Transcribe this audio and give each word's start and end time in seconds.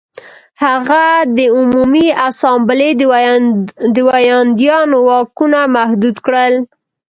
هغه 0.63 1.03
د 1.37 1.39
عمومي 1.57 2.07
اسامبلې 2.29 2.89
د 3.95 3.97
ویاندویانو 4.07 4.97
واکونه 5.07 5.59
محدود 5.75 6.15
کړل 6.25 6.53